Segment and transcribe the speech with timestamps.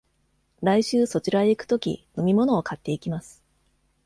[0.63, 3.43] 来週そちらへ行くとき、飲み物を買っていきます。